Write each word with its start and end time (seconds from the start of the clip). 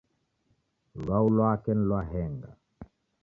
Lwau 1.03 1.25
lwake 1.35 1.71
ni 1.75 1.83
lwa 1.89 1.99
henga. 2.11 2.49